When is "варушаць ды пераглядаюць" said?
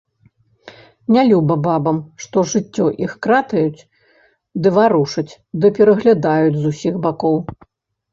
4.79-6.57